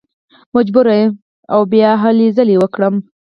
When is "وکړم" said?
2.59-2.95